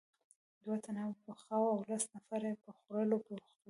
دوه 0.63 0.75
تنه 0.83 1.03
پخاوه 1.25 1.67
او 1.73 1.79
لس 1.89 2.03
نفره 2.15 2.47
یې 2.51 2.57
په 2.63 2.71
خوړلو 2.77 3.17
بوخت 3.25 3.49
وو. 3.49 3.53